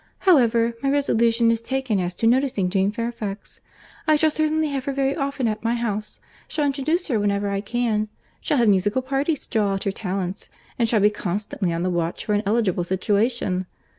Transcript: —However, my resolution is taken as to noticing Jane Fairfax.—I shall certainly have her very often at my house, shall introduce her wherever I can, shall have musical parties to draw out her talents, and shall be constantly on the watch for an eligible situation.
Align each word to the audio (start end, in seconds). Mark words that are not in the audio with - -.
—However, 0.21 0.73
my 0.81 0.89
resolution 0.89 1.51
is 1.51 1.61
taken 1.61 1.99
as 1.99 2.15
to 2.15 2.25
noticing 2.25 2.71
Jane 2.71 2.91
Fairfax.—I 2.91 4.15
shall 4.15 4.31
certainly 4.31 4.69
have 4.69 4.85
her 4.85 4.93
very 4.93 5.15
often 5.15 5.47
at 5.47 5.63
my 5.63 5.75
house, 5.75 6.19
shall 6.47 6.65
introduce 6.65 7.07
her 7.09 7.19
wherever 7.19 7.51
I 7.51 7.61
can, 7.61 8.07
shall 8.39 8.57
have 8.57 8.67
musical 8.67 9.03
parties 9.03 9.41
to 9.45 9.49
draw 9.51 9.73
out 9.73 9.83
her 9.83 9.91
talents, 9.91 10.49
and 10.79 10.89
shall 10.89 11.01
be 11.01 11.11
constantly 11.11 11.71
on 11.71 11.83
the 11.83 11.91
watch 11.91 12.25
for 12.25 12.33
an 12.33 12.41
eligible 12.47 12.83
situation. 12.83 13.67